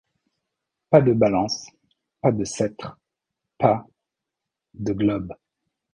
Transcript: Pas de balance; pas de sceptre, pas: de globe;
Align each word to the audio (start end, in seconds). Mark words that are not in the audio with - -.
Pas 0.89 0.99
de 0.99 1.13
balance; 1.13 1.69
pas 2.21 2.31
de 2.31 2.43
sceptre, 2.43 2.97
pas: 3.59 3.85
de 4.73 4.93
globe; 4.93 5.35